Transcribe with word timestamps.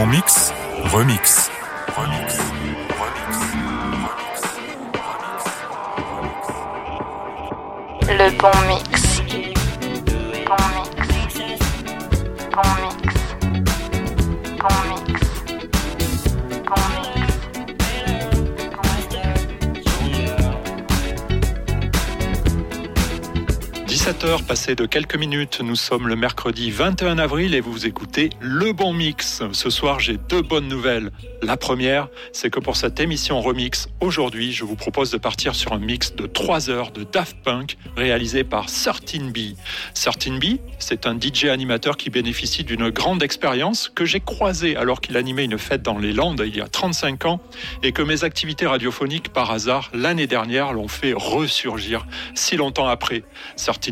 bon 0.00 0.06
mix, 0.06 0.50
remix. 0.94 1.50
Remix. 1.94 2.38
Le 8.08 8.30
bon 8.38 8.50
mix. 8.66 8.99
17h 24.10 24.42
passées 24.42 24.74
de 24.74 24.86
quelques 24.86 25.14
minutes, 25.14 25.60
nous 25.62 25.76
sommes 25.76 26.08
le 26.08 26.16
mercredi 26.16 26.72
21 26.72 27.18
avril 27.18 27.54
et 27.54 27.60
vous 27.60 27.86
écoutez 27.86 28.30
Le 28.40 28.72
Bon 28.72 28.92
Mix. 28.92 29.44
Ce 29.52 29.70
soir, 29.70 30.00
j'ai 30.00 30.16
deux 30.16 30.42
bonnes 30.42 30.66
nouvelles. 30.66 31.12
La 31.42 31.56
première, 31.56 32.08
c'est 32.32 32.50
que 32.50 32.58
pour 32.58 32.76
cette 32.76 32.98
émission 32.98 33.40
Remix, 33.40 33.88
aujourd'hui, 34.00 34.50
je 34.50 34.64
vous 34.64 34.74
propose 34.74 35.12
de 35.12 35.16
partir 35.16 35.54
sur 35.54 35.72
un 35.72 35.78
mix 35.78 36.16
de 36.16 36.26
3 36.26 36.70
heures 36.70 36.90
de 36.90 37.04
Daft 37.04 37.36
Punk 37.44 37.76
réalisé 37.96 38.42
par 38.42 38.66
13B. 38.66 39.54
13B, 39.94 40.58
c'est 40.80 41.06
un 41.06 41.16
DJ 41.16 41.44
animateur 41.44 41.96
qui 41.96 42.10
bénéficie 42.10 42.64
d'une 42.64 42.90
grande 42.90 43.22
expérience 43.22 43.88
que 43.88 44.04
j'ai 44.04 44.20
croisé 44.20 44.74
alors 44.74 45.00
qu'il 45.00 45.16
animait 45.16 45.44
une 45.44 45.56
fête 45.56 45.82
dans 45.82 45.98
les 45.98 46.12
Landes 46.12 46.42
il 46.44 46.56
y 46.56 46.60
a 46.60 46.66
35 46.66 47.26
ans 47.26 47.40
et 47.84 47.92
que 47.92 48.02
mes 48.02 48.24
activités 48.24 48.66
radiophoniques 48.66 49.28
par 49.28 49.52
hasard 49.52 49.88
l'année 49.94 50.26
dernière 50.26 50.72
l'ont 50.72 50.88
fait 50.88 51.12
ressurgir 51.12 52.06
si 52.34 52.56
longtemps 52.56 52.88
après. 52.88 53.22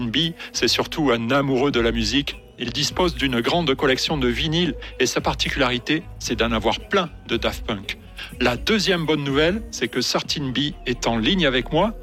13B, 0.09 0.35
c'est 0.53 0.69
surtout 0.69 1.11
un 1.11 1.31
amoureux 1.31 1.71
de 1.71 1.81
la 1.81 1.93
musique. 1.93 2.43
Il 2.59 2.71
dispose 2.73 3.15
d'une 3.15 3.41
grande 3.41 3.73
collection 3.75 4.19
de 4.19 4.29
vinyles 4.29 4.75
et 4.99 5.07
sa 5.07 5.21
particularité, 5.21 6.03
c'est 6.19 6.37
d'en 6.37 6.53
avoir 6.53 6.81
plein 6.89 7.09
de 7.29 7.37
Daft 7.37 7.67
Punk. 7.67 7.99
La 8.41 8.57
deuxième 8.57 9.07
bonne 9.07 9.23
nouvelle, 9.23 9.63
c'est 9.71 9.89
que 9.89 10.01
13B 10.01 10.75
est 10.87 11.07
en 11.07 11.19
ligne 11.19 11.47
avec 11.47 11.73
moi. 11.73 11.95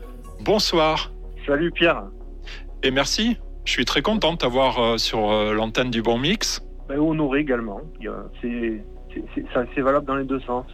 Bonsoir 0.43 1.11
Salut 1.45 1.71
Pierre. 1.71 2.03
et 2.83 2.91
merci. 2.91 3.37
Je 3.65 3.71
suis 3.71 3.85
très 3.85 4.01
content 4.01 4.33
de 4.33 4.37
t'avoir 4.37 4.79
euh, 4.79 4.97
sur 4.97 5.31
euh, 5.31 5.53
l'antenne 5.53 5.89
du 5.89 6.03
Bon 6.03 6.19
Mix. 6.19 6.61
Ben, 6.87 6.99
honoré 6.99 7.39
également. 7.39 7.81
C'est 8.41 9.81
valable 9.81 10.05
dans 10.05 10.15
les 10.15 10.23
deux 10.23 10.39
sens. 10.41 10.65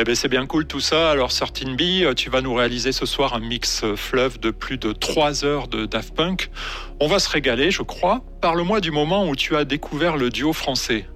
Eh 0.00 0.02
ben 0.02 0.16
c'est 0.16 0.28
bien 0.28 0.44
cool 0.44 0.66
tout 0.66 0.80
ça. 0.80 1.12
Alors 1.12 1.28
13B, 1.28 2.04
euh, 2.04 2.14
tu 2.14 2.28
vas 2.28 2.40
nous 2.40 2.52
réaliser 2.52 2.90
ce 2.90 3.06
soir 3.06 3.34
un 3.34 3.38
mix 3.38 3.84
euh, 3.84 3.94
fleuve 3.94 4.40
de 4.40 4.50
plus 4.50 4.76
de 4.76 4.90
3 4.90 5.44
heures 5.44 5.68
de 5.68 5.86
Daft 5.86 6.16
Punk. 6.16 6.50
On 7.00 7.06
va 7.06 7.20
se 7.20 7.30
régaler, 7.30 7.70
je 7.70 7.82
crois. 7.82 8.22
Parle-moi 8.40 8.80
du 8.80 8.90
moment 8.90 9.28
où 9.28 9.36
tu 9.36 9.54
as 9.54 9.64
découvert 9.64 10.16
le 10.16 10.30
duo 10.30 10.52
français. 10.52 11.06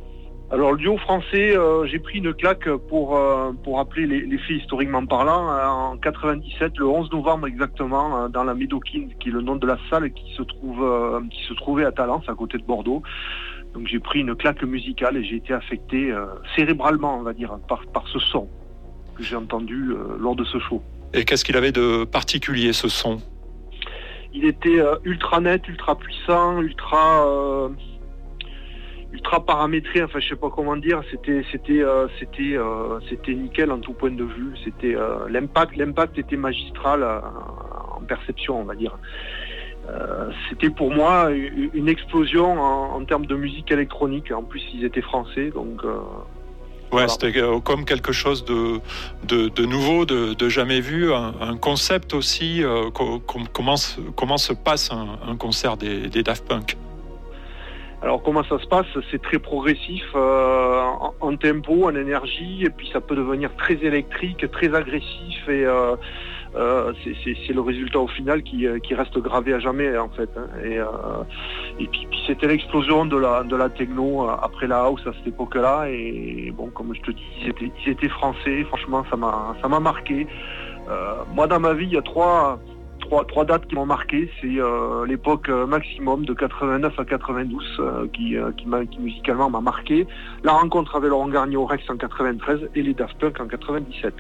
Alors 0.53 0.71
le 0.71 0.79
duo 0.79 0.97
français, 0.97 1.57
euh, 1.57 1.87
j'ai 1.87 1.99
pris 1.99 2.19
une 2.19 2.33
claque 2.33 2.71
pour, 2.89 3.17
euh, 3.17 3.51
pour 3.65 3.79
rappeler 3.79 4.07
les, 4.07 4.39
faits 4.39 4.59
historiquement 4.63 5.05
parlant. 5.07 5.49
En 5.91 5.97
97, 5.97 6.79
le 6.79 6.87
11 6.87 7.11
novembre 7.11 7.49
exactement, 7.49 8.29
dans 8.29 8.45
la 8.45 8.55
Médoquine, 8.55 9.13
qui 9.19 9.31
est 9.31 9.33
le 9.33 9.43
nom 9.43 9.57
de 9.57 9.67
la 9.67 9.79
salle 9.91 10.13
qui 10.13 10.33
se, 10.37 10.43
qui 10.43 11.45
se 11.49 11.55
trouvait 11.55 11.85
à 11.85 11.91
Talence, 11.91 12.29
à 12.29 12.35
côté 12.35 12.59
de 12.59 12.63
Bordeaux. 12.63 13.03
Donc 13.75 13.89
j'ai 13.89 13.99
pris 13.99 14.21
une 14.21 14.37
claque 14.37 14.63
musicale 14.63 15.17
et 15.17 15.25
j'ai 15.25 15.37
été 15.37 15.53
affecté 15.53 16.15
cérébralement, 16.55 17.19
on 17.19 17.23
va 17.23 17.33
dire, 17.33 17.59
par 17.69 18.07
ce 18.07 18.21
son 18.21 18.49
que 19.19 19.25
j'ai 19.25 19.37
entendu 19.37 19.91
euh, 19.91 20.17
lors 20.19 20.37
de 20.37 20.45
ce 20.45 20.59
show. 20.61 20.81
Et 21.13 21.25
qu'est-ce 21.25 21.45
qu'il 21.45 21.57
avait 21.57 21.73
de 21.73 22.05
particulier 22.05 22.73
ce 22.73 22.89
son? 22.89 23.19
Il 24.33 24.45
était 24.45 24.79
euh, 24.79 24.97
ultra 25.05 25.41
net, 25.41 25.67
ultra 25.69 25.97
puissant, 25.97 26.61
ultra 26.61 27.27
euh, 27.27 27.69
ultra 29.13 29.45
paramétré. 29.45 30.03
Enfin, 30.03 30.21
je 30.21 30.29
sais 30.29 30.37
pas 30.37 30.51
comment 30.51 30.77
dire. 30.77 31.01
C'était 31.11 31.43
c'était 31.51 31.83
euh, 31.83 32.07
c'était 32.19 32.57
euh, 32.57 33.01
c'était 33.09 33.35
nickel 33.35 33.73
en 33.73 33.81
tout 33.81 33.95
point 33.95 34.11
de 34.11 34.25
vue. 34.25 34.53
C'était 34.65 34.95
euh, 34.95 35.29
l'impact 35.29 35.77
l'impact 35.77 36.19
était 36.19 36.37
magistral 36.37 37.03
en 37.97 38.03
perception, 38.03 38.61
on 38.61 38.65
va 38.65 38.75
dire. 38.75 38.97
C'était 40.51 40.69
pour 40.69 40.91
moi 40.93 41.31
une 41.73 41.89
explosion 41.89 42.61
en, 42.61 42.97
en 42.97 43.05
termes 43.07 43.25
de 43.25 43.35
musique 43.35 43.71
électronique. 43.73 44.31
En 44.31 44.43
plus, 44.43 44.63
ils 44.75 44.85
étaient 44.85 45.01
français, 45.01 45.49
donc 45.49 45.81
Ouais, 46.91 47.05
Voilà. 47.05 47.09
c'était 47.09 47.39
euh, 47.39 47.61
comme 47.61 47.85
quelque 47.85 48.13
chose 48.13 48.45
de, 48.47 48.81
de, 49.25 49.49
de 49.49 49.65
nouveau, 49.67 50.07
de, 50.07 50.33
de 50.33 50.49
jamais 50.49 50.81
vu, 50.81 51.13
un, 51.13 51.35
un 51.41 51.57
concept 51.59 52.15
aussi. 52.15 52.65
euh, 52.65 52.91
co- 52.91 53.19
com- 53.21 53.47
comment, 53.53 53.77
se, 53.77 54.01
comment 54.17 54.39
se 54.39 54.55
passe 54.55 54.91
un, 54.91 55.19
un 55.29 55.37
concert 55.37 55.77
des, 55.77 56.09
des 56.09 56.23
Daft 56.23 56.47
Punk? 56.49 56.77
Alors 58.01 58.23
comment 58.23 58.45
ça 58.45 58.59
se 58.61 58.67
passe? 58.67 58.87
C'est 59.11 59.21
très 59.21 59.39
progressif 59.41 60.05
euh, 60.15 60.81
en, 60.83 61.15
en 61.21 61.37
tempo, 61.37 61.85
en 61.89 61.95
énergie, 61.97 62.65
et 62.65 62.71
puis 62.71 62.89
ça 62.93 63.01
peut 63.01 63.17
devenir 63.17 63.51
très 63.57 63.75
électrique, 63.75 64.51
très 64.53 64.73
agressif, 64.73 65.49
et 65.49 65.65
euh, 65.67 65.97
euh, 66.59 66.93
c'est- 67.05 67.53
le 67.53 67.61
résultat 67.61 68.01
au 68.01 68.09
final 68.09 68.43
qui, 68.43 68.67
euh, 68.67 68.79
qui 68.79 68.95
reste 68.95 69.17
gravé 69.19 69.55
à 69.55 69.59
jamais 69.59 69.97
en 69.97 70.09
fait. 70.11 70.29
hein. 70.37 70.47
Et, 70.65 70.79
euh, 70.79 70.87
puis, 71.77 72.09
c'était 72.27 72.47
l'explosion 72.49 73.07
de 73.07 73.17
la, 73.17 73.69
techno 73.71 74.29
après 74.29 74.67
la 74.67 74.81
house 74.81 75.01
à 75.07 75.13
cette 75.13 75.29
époque-là, 75.29 75.89
et 75.89 76.53
bon 76.57 76.69
comme 76.71 76.95
je 76.95 77.01
te 77.01 77.11
dis, 77.11 77.23
ils 77.43 77.91
étaient, 77.93 78.09
français, 78.09 78.65
franchement 78.65 79.05
ça 79.11 79.69
m'a 79.69 79.81
marqué. 79.81 80.27
Moi 81.35 81.47
dans 81.47 81.61
ma 81.61 81.75
vie, 81.75 81.87
il 81.87 81.93
y 81.93 81.99
a 81.99 82.03
trois 82.03 82.59
trois, 83.27 83.45
dates 83.45 83.67
qui 83.67 83.75
m'ont 83.75 83.87
marqué. 83.87 84.31
C'est 84.41 84.59
l'époque 85.07 85.49
maximum 85.49 86.25
de 86.25 86.35
89 86.35 86.99
à 86.99 87.05
92 87.05 87.77
euh, 87.81 88.07
qui, 88.13 88.37
qui, 88.57 88.67
qui 88.91 88.99
musicalement 89.01 89.51
m'a 89.51 89.61
marqué. 89.61 90.07
La 90.45 90.53
rencontre 90.53 90.97
avec 90.97 91.11
Laurent 91.11 91.29
Garnier 91.29 91.57
au 91.57 91.67
Rex 91.67 91.89
en 91.89 91.97
93 91.97 92.69
et 92.75 92.83
les 92.83 92.95
Daft 92.95 93.19
Punk 93.19 93.41
en 93.41 93.47
97. 93.47 94.15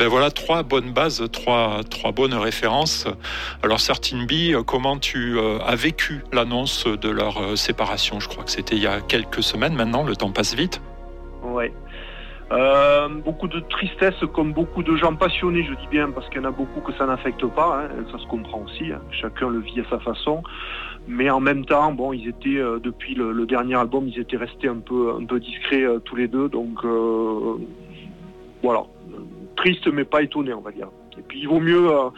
Ben 0.00 0.08
voilà, 0.08 0.30
trois 0.30 0.62
bonnes 0.62 0.92
bases, 0.94 1.22
trois, 1.30 1.82
trois 1.90 2.12
bonnes 2.12 2.32
références. 2.32 3.06
Alors, 3.62 3.80
Certain 3.80 4.24
B, 4.24 4.54
euh, 4.54 4.62
comment 4.62 4.96
tu 4.96 5.36
euh, 5.36 5.58
as 5.58 5.76
vécu 5.76 6.22
l'annonce 6.32 6.86
de 6.86 7.10
leur 7.10 7.36
euh, 7.36 7.54
séparation? 7.54 8.18
Je 8.18 8.26
crois 8.26 8.42
que 8.42 8.50
c'était 8.50 8.76
il 8.76 8.82
y 8.82 8.86
a 8.86 9.02
quelques 9.02 9.42
semaines 9.42 9.74
maintenant, 9.74 10.02
le 10.02 10.16
temps 10.16 10.30
passe 10.30 10.54
vite. 10.54 10.80
Ouais. 11.42 11.70
Euh, 12.50 13.08
beaucoup 13.10 13.46
de 13.46 13.60
tristesse 13.60 14.14
comme 14.32 14.54
beaucoup 14.54 14.82
de 14.82 14.96
gens 14.96 15.14
passionnés, 15.14 15.64
je 15.64 15.74
dis 15.74 15.88
bien, 15.90 16.10
parce 16.10 16.26
qu'il 16.30 16.40
y 16.40 16.46
en 16.46 16.48
a 16.48 16.50
beaucoup 16.50 16.80
que 16.80 16.94
ça 16.94 17.04
n'affecte 17.04 17.44
pas, 17.48 17.82
hein, 17.84 17.88
ça 18.10 18.16
se 18.16 18.26
comprend 18.26 18.62
aussi, 18.62 18.90
hein, 18.90 19.02
chacun 19.10 19.50
le 19.50 19.58
vit 19.58 19.80
à 19.80 19.90
sa 19.90 19.98
façon. 19.98 20.42
Mais 21.08 21.28
en 21.28 21.40
même 21.40 21.66
temps, 21.66 21.92
bon, 21.92 22.14
ils 22.14 22.26
étaient 22.26 22.62
depuis 22.82 23.14
le, 23.14 23.44
dernier 23.44 23.74
album, 23.74 24.08
ils 24.08 24.18
étaient 24.18 24.38
restés 24.38 24.68
un 24.68 24.78
peu, 24.78 25.12
un 25.20 25.26
peu 25.26 25.40
discrets 25.40 25.84
tous 26.06 26.16
les 26.16 26.26
deux, 26.26 26.48
donc 26.48 26.84
voilà, 28.62 28.82
triste 29.60 29.86
mais 29.88 30.04
pas 30.04 30.22
étonné, 30.22 30.52
on 30.52 30.60
va 30.60 30.72
dire. 30.72 30.88
Et 31.18 31.22
puis 31.22 31.40
il 31.40 31.48
vaut 31.48 31.60
mieux 31.60 31.86
euh, 31.90 32.10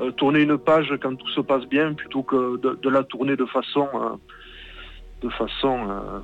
euh, 0.00 0.10
tourner 0.12 0.40
une 0.40 0.58
page 0.58 0.92
quand 1.02 1.14
tout 1.14 1.28
se 1.28 1.40
passe 1.40 1.64
bien 1.66 1.94
plutôt 1.94 2.22
que 2.22 2.58
de, 2.58 2.78
de 2.84 2.88
la 2.88 3.02
tourner 3.04 3.36
de 3.36 3.46
façon, 3.46 3.88
euh, 3.94 4.16
de 5.22 5.28
façon 5.30 5.74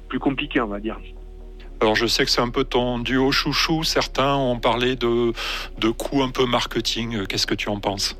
plus 0.09 0.19
compliquée, 0.19 0.60
on 0.60 0.66
va 0.77 0.81
dire. 0.81 0.99
Alors, 1.81 1.94
je 1.94 2.06
sais 2.06 2.25
que 2.25 2.31
c'est 2.31 2.41
un 2.41 2.49
peu 2.49 2.65
ton 2.65 2.99
duo 2.99 3.31
chouchou. 3.31 3.84
Certains 3.84 4.34
ont 4.34 4.59
parlé 4.59 4.97
de, 4.97 5.32
de 5.78 5.91
coups 5.91 6.22
un 6.22 6.31
peu 6.31 6.47
marketing. 6.47 7.27
Qu'est-ce 7.27 7.47
que 7.47 7.54
tu 7.54 7.69
en 7.69 7.81
penses? 7.81 8.19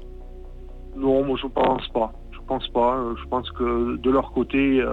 Non, 0.94 1.24
moi 1.24 1.38
je 1.42 1.48
pense 1.48 1.88
pas. 1.88 2.12
Je 2.32 2.38
pense 2.46 2.68
pas. 2.68 3.02
Je 3.20 3.26
pense 3.28 3.50
que 3.52 3.96
de 3.96 4.10
leur 4.10 4.30
côté, 4.32 4.84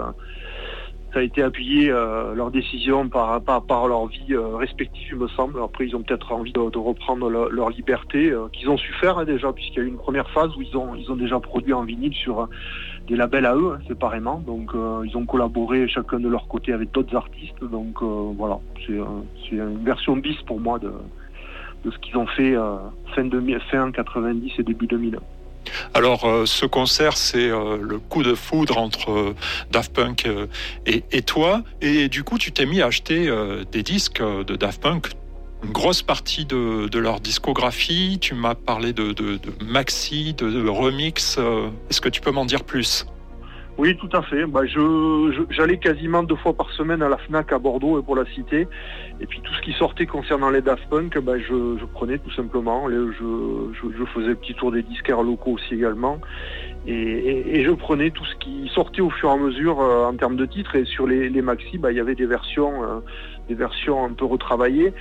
ça 1.14 1.20
a 1.20 1.24
été 1.24 1.44
appuyé 1.44 1.92
euh, 1.92 2.34
leur 2.34 2.50
décision 2.50 3.08
par, 3.08 3.40
par, 3.42 3.64
par 3.64 3.88
leur 3.88 4.08
vie 4.08 4.34
euh, 4.34 4.56
respective, 4.56 5.10
il 5.12 5.18
me 5.18 5.28
semble. 5.30 5.62
Après, 5.62 5.86
ils 5.86 5.96
ont 5.96 6.02
peut-être 6.02 6.32
envie 6.32 6.52
de, 6.52 6.70
de 6.70 6.78
reprendre 6.78 7.30
leur, 7.30 7.70
liberté, 7.70 8.32
euh, 8.32 8.48
qu'ils 8.52 8.70
ont 8.70 8.78
su 8.78 8.92
faire 8.94 9.20
hein, 9.20 9.26
déjà, 9.26 9.54
puisqu'il 9.54 9.78
y 9.78 9.82
a 9.82 9.84
eu 9.84 9.90
une 9.90 9.98
première 9.98 10.30
phase 10.32 10.50
où 10.58 10.62
ils 10.62 10.76
ont, 10.76 10.96
ils 10.96 11.12
ont 11.12 11.16
déjà 11.16 11.40
produit 11.40 11.74
en 11.74 11.84
vinyle 11.84 12.14
sur 12.16 12.48
des 13.08 13.16
labels 13.16 13.46
à 13.46 13.56
eux, 13.56 13.76
hein, 13.76 13.84
séparément. 13.88 14.40
Donc, 14.40 14.72
ils 15.06 15.16
ont 15.16 15.26
collaboré 15.26 15.88
chacun 15.88 16.20
de 16.20 16.28
leur 16.28 16.48
côté 16.48 16.74
avec 16.74 16.92
d'autres 16.92 17.16
artistes. 17.16 17.64
Donc, 17.64 18.02
voilà, 18.02 18.60
c'est 18.88 19.56
une 19.56 19.84
version 19.84 20.18
bis 20.18 20.42
pour 20.48 20.60
moi 20.60 20.80
de, 20.80 20.92
de 21.86 21.92
ce 21.92 21.98
qu'ils 22.00 22.18
ont 22.18 22.28
fait 22.28 22.56
fin, 23.16 23.26
2000, 23.26 23.60
fin 23.72 23.92
90 23.92 24.54
et 24.58 24.64
début 24.64 24.88
2000. 24.88 25.20
Alors, 25.94 26.26
euh, 26.26 26.46
ce 26.46 26.66
concert, 26.66 27.18
c'est 27.18 27.50
euh, 27.50 27.78
le 27.82 28.00
coup 28.00 28.24
de 28.24 28.36
foudre 28.36 28.78
entre 28.78 29.12
euh, 29.12 29.36
Daft 29.72 29.94
Punk 29.94 30.28
et, 30.86 31.22
toi. 31.22 31.64
Et 31.82 32.10
du 32.10 32.24
coup, 32.24 32.38
tu 32.38 32.52
t'es 32.52 32.66
mis 32.66 32.82
à 32.82 32.88
acheter 32.88 33.32
des 33.72 33.84
disques 33.84 34.22
de 34.22 34.56
Daft 34.56 34.82
Punk, 34.82 35.08
une 35.64 35.72
grosse 35.72 36.02
partie 36.02 36.46
de, 36.46 36.98
leur 36.98 37.20
discographie. 37.20 38.18
Tu 38.20 38.34
m'as 38.34 38.56
parlé 38.56 38.94
de, 38.94 39.40
maxi, 39.64 40.34
de, 40.34 40.68
remix. 40.68 41.38
Est-ce 41.90 42.02
que 42.02 42.10
tu 42.10 42.22
peux 42.22 42.32
m'en 42.32 42.46
dire 42.46 42.64
plus? 42.64 43.06
Oui, 43.80 43.98
tout 43.98 44.10
à 44.16 44.22
fait. 44.22 44.46
Bah, 44.46 44.66
je, 44.66 45.46
j'allais 45.50 45.78
quasiment 45.78 46.22
deux 46.22 46.36
fois 46.36 46.54
par 46.54 46.70
semaine 46.72 47.02
à 47.02 47.10
la 47.10 47.18
FNAC 47.18 47.54
à 47.54 47.58
Bordeaux 47.58 48.00
et 48.00 48.04
pour 48.04 48.16
la 48.16 48.26
cité. 48.26 48.68
Et 49.20 49.26
puis 49.26 49.42
tout 49.42 49.54
ce 49.54 49.62
qui 49.62 49.74
sortait 49.74 50.06
concernant 50.06 50.52
les 50.52 50.62
Daft 50.62 50.88
Punk, 50.90 51.18
bah, 51.20 51.40
je, 51.40 51.84
prenais 51.86 52.20
tout 52.20 52.32
simplement. 52.32 52.88
Je, 52.90 54.06
faisais 54.14 54.32
un 54.32 54.36
petit 54.36 54.54
tour 54.54 54.72
des 54.72 54.84
disquaires 54.84 55.24
locaux 55.24 55.54
aussi 55.54 55.74
également. 55.74 56.20
Et, 56.86 57.64
je 57.64 57.72
prenais 57.72 58.12
tout 58.12 58.26
ce 58.26 58.36
qui 58.36 58.70
sortait 58.74 59.02
au 59.02 59.10
fur 59.10 59.30
et 59.30 59.34
à 59.34 59.38
mesure 59.38 59.82
euh, 59.82 60.06
en 60.06 60.16
termes 60.16 60.36
de 60.36 60.46
titres. 60.46 60.76
Et 60.76 60.86
sur 60.86 61.08
les, 61.08 61.30
maxi, 61.42 61.80
bah, 61.80 61.92
il 61.92 61.98
y 61.98 62.02
avait 62.02 62.16
des 62.16 62.28
versions, 62.28 62.84
euh, 62.84 63.00
des 63.48 63.56
versions 63.56 64.06
un 64.06 64.14
peu 64.14 64.26
retravaillées. 64.26 64.94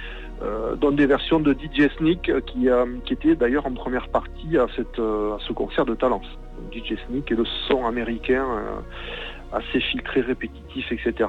Euh, 0.42 0.74
dont 0.74 0.90
des 0.90 1.06
versions 1.06 1.38
de 1.38 1.52
DJ 1.52 1.88
Sneak 1.98 2.32
qui, 2.46 2.66
qui 3.04 3.12
étaient 3.12 3.36
d'ailleurs 3.36 3.64
en 3.64 3.74
première 3.74 4.08
partie 4.08 4.58
à, 4.58 4.64
à 4.64 5.38
ce 5.46 5.52
concert 5.52 5.84
de 5.84 5.94
Talence. 5.94 6.26
DJ 6.70 6.94
Sneak 7.06 7.30
et 7.30 7.34
le 7.34 7.44
son 7.68 7.86
américain 7.86 8.44
euh, 8.44 9.56
assez 9.56 9.80
filtré, 9.80 10.20
répétitif, 10.22 10.90
etc. 10.92 11.28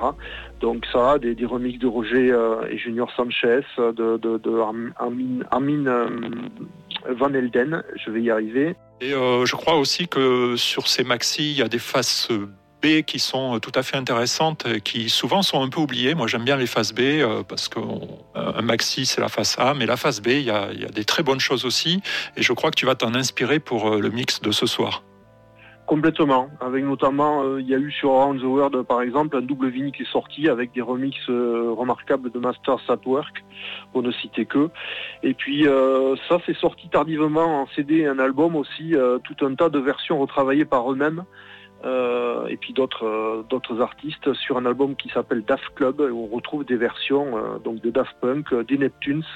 Donc 0.61 0.85
ça, 0.91 1.19
des, 1.19 1.35
des 1.35 1.45
remixes 1.45 1.79
de 1.79 1.87
Roger 1.87 2.31
euh, 2.31 2.65
et 2.69 2.77
Junior 2.77 3.11
Sanchez, 3.15 3.61
de, 3.77 4.17
de, 4.17 4.59
Armin, 5.51 5.85
euh, 5.87 6.09
Van 7.09 7.33
Elden, 7.33 7.83
je 8.03 8.11
vais 8.11 8.21
y 8.21 8.31
arriver. 8.31 8.75
Et 9.01 9.11
je 9.11 9.55
crois 9.55 9.75
aussi 9.75 10.07
que 10.07 10.55
sur 10.55 10.87
ces 10.87 11.03
maxi, 11.03 11.51
il 11.51 11.57
y 11.57 11.61
a 11.61 11.67
des 11.67 11.79
faces 11.79 12.29
B 12.81 13.01
qui 13.01 13.19
sont 13.19 13.59
tout 13.59 13.71
à 13.75 13.83
fait 13.83 13.97
intéressantes, 13.97 14.65
qui 14.83 15.09
souvent 15.09 15.41
sont 15.41 15.61
un 15.61 15.67
peu 15.67 15.81
oubliées. 15.81 16.15
Moi, 16.15 16.27
j'aime 16.27 16.45
bien 16.45 16.55
les 16.55 16.67
faces 16.67 16.93
B 16.93 17.01
parce 17.49 17.67
qu'un 17.67 18.61
maxi, 18.61 19.05
c'est 19.05 19.19
la 19.19 19.27
face 19.27 19.59
A, 19.59 19.73
mais 19.73 19.85
la 19.85 19.97
face 19.97 20.21
B, 20.21 20.27
il 20.27 20.43
y, 20.43 20.51
a, 20.51 20.69
il 20.71 20.81
y, 20.81 20.85
a, 20.85 20.89
des 20.89 21.03
très 21.03 21.23
bonnes 21.23 21.41
choses 21.41 21.65
aussi. 21.65 22.01
Et 22.37 22.41
je 22.41 22.53
crois 22.53 22.71
que 22.71 22.77
tu 22.77 22.85
vas 22.85 22.95
t'en 22.95 23.13
inspirer 23.13 23.59
pour 23.59 23.97
le 23.97 24.09
mix 24.09 24.39
de 24.39 24.51
ce 24.51 24.65
soir. 24.65 25.03
Complètement, 25.93 26.49
avec 26.59 26.83
notamment, 26.83 27.43
euh, 27.43 27.61
il 27.61 27.69
y 27.69 27.75
a 27.75 27.77
eu 27.77 27.91
sur 27.91 28.13
Around 28.13 28.41
the 28.41 28.45
World 28.45 28.81
par 28.81 29.03
exemple 29.03 29.37
un 29.37 29.41
double 29.41 29.67
vinyle 29.67 29.91
qui 29.91 30.01
est 30.01 30.11
sorti 30.11 30.49
avec 30.49 30.71
des 30.71 30.81
remixes 30.81 31.29
euh, 31.29 31.71
remarquables 31.71 32.31
de 32.31 32.39
Masters 32.39 32.81
at 32.89 32.97
Work, 33.05 33.45
pour 33.91 34.01
ne 34.01 34.11
citer 34.11 34.47
que. 34.47 34.71
Et 35.21 35.35
puis 35.35 35.67
euh, 35.67 36.15
ça 36.27 36.39
c'est 36.47 36.57
sorti 36.57 36.89
tardivement 36.89 37.61
en 37.61 37.67
CD 37.75 38.07
un 38.07 38.17
album 38.17 38.55
aussi, 38.55 38.95
tout 39.23 39.45
un 39.45 39.53
tas 39.53 39.69
de 39.69 39.77
versions 39.77 40.17
retravaillées 40.17 40.65
par 40.65 40.91
eux-mêmes. 40.91 41.25
et 41.85 42.57
puis 42.57 42.73
d'autres 42.73 43.79
artistes 43.79 44.33
sur 44.33 44.57
un 44.57 44.65
album 44.65 44.95
qui 44.95 45.09
s'appelle 45.09 45.43
Daft 45.43 45.75
Club 45.75 45.99
où 45.99 46.27
on 46.27 46.35
retrouve 46.35 46.65
des 46.65 46.75
versions 46.75 47.59
donc 47.63 47.81
de 47.81 47.91
Daft 47.91 48.15
Punk, 48.19 48.51
des 48.67 48.79
Neptunes, 48.79 49.29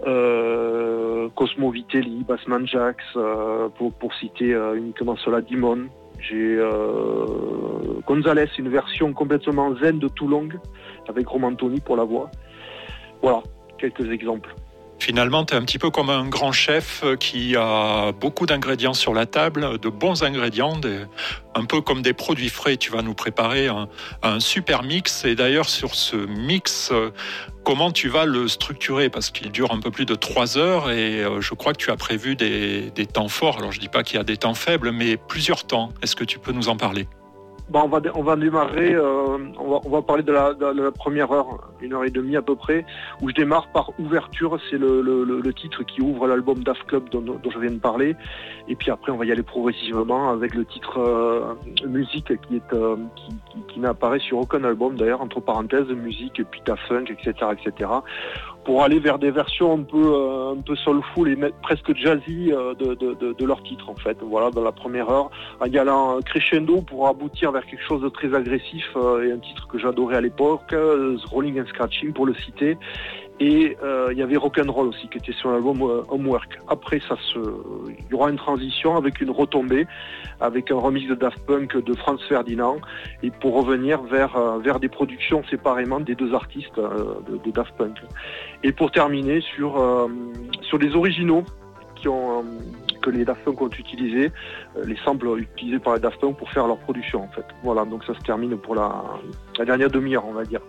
Cosmo 0.00 1.70
Vitelli, 1.70 2.24
Bassman 2.24 2.66
Jax, 2.66 3.02
euh, 3.16 3.68
pour, 3.68 4.14
citer 4.14 4.54
euh, 4.54 4.76
uniquement 4.76 5.16
cela, 5.16 5.40
Dimon. 5.40 5.88
J'ai 6.20 6.58
Gonzalez, 8.06 8.48
une 8.58 8.68
version 8.68 9.12
complètement 9.12 9.74
zen 9.76 9.98
de 9.98 10.08
Toulon, 10.08 10.48
avec 11.08 11.26
Romantoni 11.26 11.80
pour 11.80 11.96
la 11.96 12.04
voix. 12.04 12.30
Voilà, 13.20 13.42
quelques 13.78 14.10
exemples. 14.10 14.54
Finalement, 15.04 15.44
tu 15.44 15.52
es 15.52 15.56
un 15.58 15.60
petit 15.66 15.78
peu 15.78 15.90
comme 15.90 16.08
un 16.08 16.26
grand 16.26 16.52
chef 16.52 17.02
euh, 17.04 17.14
qui 17.14 17.56
a 17.56 18.12
beaucoup 18.12 18.46
d'ingrédients 18.46 18.94
sur 18.94 19.12
la 19.12 19.26
table, 19.26 19.78
de 19.78 19.88
bons 19.90 20.22
ingrédients, 20.22 20.80
un 21.54 21.64
peu 21.66 21.82
comme 21.82 22.00
des 22.00 22.14
produits 22.14 22.48
frais. 22.48 22.78
Tu 22.78 22.90
vas 22.90 23.02
nous 23.02 23.12
préparer 23.12 23.68
un, 23.68 24.40
super 24.40 24.82
mix. 24.82 25.26
Et 25.26 25.34
d'ailleurs, 25.34 25.68
sur 25.68 25.94
ce 25.94 26.16
mix, 26.16 26.88
euh, 26.90 27.10
comment 27.64 27.90
tu 27.90 28.08
vas 28.08 28.24
le 28.24 28.48
structurer? 28.48 29.10
Parce 29.10 29.28
qu'il 29.28 29.52
dure 29.52 29.72
un 29.72 29.80
peu 29.80 29.90
plus 29.90 30.06
de 30.06 30.14
trois 30.14 30.56
heures 30.56 30.90
et 30.90 31.22
euh, 31.22 31.42
je 31.42 31.52
crois 31.52 31.74
que 31.74 31.78
tu 31.84 31.90
as 31.90 31.96
prévu 31.96 32.34
des, 32.34 32.90
des 32.90 33.04
temps 33.04 33.28
forts. 33.28 33.58
Alors, 33.58 33.72
je 33.72 33.76
ne 33.76 33.82
dis 33.82 33.90
pas 33.90 34.04
qu'il 34.04 34.16
y 34.16 34.20
a 34.20 34.24
des 34.24 34.38
temps 34.38 34.54
faibles, 34.54 34.90
mais 34.90 35.18
plusieurs 35.18 35.66
temps. 35.66 35.92
Est-ce 36.00 36.16
que 36.16 36.24
tu 36.24 36.38
peux 36.38 36.52
nous 36.52 36.70
en 36.70 36.78
parler? 36.78 37.06
Bon, 37.70 37.90
on, 38.14 38.22
va, 38.22 38.36
démarrer, 38.36 38.94
euh, 38.94 39.38
on, 39.58 39.88
va, 39.88 40.02
parler 40.02 40.22
de 40.22 40.32
la, 40.32 40.52
première 40.92 41.32
heure, 41.32 41.70
une 41.80 41.94
heure 41.94 42.04
et 42.04 42.10
demie 42.10 42.36
à 42.36 42.42
peu 42.42 42.56
près, 42.56 42.84
où 43.22 43.30
je 43.30 43.34
démarre 43.34 43.68
par 43.68 43.98
ouverture, 43.98 44.58
c'est 44.68 44.76
le, 44.76 45.52
titre 45.54 45.82
qui 45.82 46.02
ouvre 46.02 46.26
l'album 46.26 46.62
Daft 46.62 46.84
Club 46.84 47.08
dont, 47.08 47.22
dont, 47.22 47.50
je 47.50 47.58
viens 47.58 47.70
de 47.70 47.78
parler, 47.78 48.16
et 48.68 48.74
puis 48.74 48.90
après 48.90 49.12
on 49.12 49.16
va 49.16 49.24
y 49.24 49.32
aller 49.32 49.42
progressivement 49.42 50.28
avec 50.28 50.54
le 50.54 50.66
titre 50.66 50.98
euh, 50.98 51.54
musique 51.86 52.30
euh, 52.30 52.96
qui, 53.68 53.80
n'apparaît 53.80 54.18
sur 54.18 54.38
aucun 54.38 54.62
album 54.62 54.96
d'ailleurs, 54.96 55.22
entre 55.22 55.40
parenthèses, 55.40 55.88
musique, 55.88 56.42
puis 56.50 56.60
Funk, 56.86 57.04
etc., 57.08 57.32
etc 57.52 57.88
pour 58.64 58.82
aller 58.82 58.98
vers 58.98 59.18
des 59.18 59.30
versions 59.30 59.74
un 59.74 59.82
peu 59.82 60.14
euh, 60.14 60.52
un 60.52 60.60
peu 60.60 60.74
soulful 60.76 61.28
et 61.28 61.36
presque 61.62 61.94
jazzy 61.96 62.52
euh, 62.52 62.74
de, 62.74 62.94
de, 62.94 63.14
de, 63.14 63.32
de, 63.32 63.44
leur 63.44 63.62
titre 63.62 63.88
en 63.90 63.94
fait. 63.94 64.16
Voilà, 64.22 64.50
dans 64.50 64.62
la 64.62 64.72
première 64.72 65.08
heure, 65.10 65.30
en 65.60 65.66
y 65.66 65.78
allant 65.78 66.20
crescendo 66.20 66.80
pour 66.80 67.08
aboutir 67.08 67.52
vers 67.52 67.66
quelque 67.66 67.84
chose 67.84 68.02
de 68.02 68.08
très 68.08 68.34
agressif 68.34 68.84
euh, 68.96 69.26
et 69.26 69.32
un 69.32 69.38
titre 69.38 69.68
que 69.68 69.78
j'adorais 69.78 70.16
à 70.16 70.20
l'époque, 70.20 70.74
Rolling 71.30 71.60
and 71.60 71.66
Scratching 71.66 72.12
pour 72.12 72.26
le 72.26 72.34
citer. 72.34 72.76
Et 73.40 73.76
euh, 73.82 74.10
il 74.12 74.18
y 74.18 74.22
avait 74.22 74.36
Rock'n'Roll 74.36 74.88
aussi 74.88 75.08
qui 75.08 75.18
était 75.18 75.32
sur 75.32 75.50
l'album 75.50 75.82
euh, 75.82 76.02
Homework. 76.08 76.60
Après, 76.68 77.00
ça 77.08 77.16
se, 77.32 77.38
il 77.88 78.10
y 78.10 78.14
aura 78.14 78.30
une 78.30 78.36
transition 78.36 78.96
avec 78.96 79.20
une 79.20 79.30
retombée, 79.30 79.86
avec 80.40 80.70
un 80.70 80.76
remix 80.76 81.08
de 81.08 81.16
Daft 81.16 81.44
Punk 81.44 81.76
de 81.76 81.94
Franz 81.94 82.22
Ferdinand, 82.28 82.76
et 83.24 83.30
pour 83.30 83.54
revenir 83.54 84.02
vers 84.02 84.36
euh, 84.36 84.58
vers 84.58 84.78
des 84.78 84.88
productions 84.88 85.42
séparément 85.50 85.98
des 85.98 86.14
deux 86.14 86.32
artistes 86.32 86.76
de, 86.76 87.50
Daft 87.50 87.76
Punk. 87.76 87.96
Et 88.62 88.70
pour 88.70 88.92
terminer 88.92 89.40
sur 89.40 90.08
sur 90.62 90.78
les 90.78 90.94
originaux 90.94 91.44
qui 91.96 92.08
ont 92.08 92.44
que 93.02 93.10
les 93.10 93.24
Daft 93.24 93.44
Punk 93.44 93.60
ont 93.60 93.68
utilisé, 93.68 94.30
les 94.84 94.96
samples 95.04 95.38
utilisés 95.38 95.80
par 95.80 95.94
les 95.94 96.00
Daft 96.00 96.20
Punk 96.20 96.36
pour 96.36 96.50
faire 96.50 96.68
leur 96.68 96.78
production 96.78 97.24
en 97.24 97.28
fait. 97.28 97.44
Voilà, 97.64 97.84
donc 97.84 98.04
ça 98.04 98.14
se 98.14 98.20
termine 98.20 98.56
pour 98.56 98.76
la, 98.76 99.04
la 99.58 99.64
dernière 99.64 99.90
demi-heure, 99.90 100.24
on 100.26 100.32
va 100.32 100.44
dire. 100.44 100.60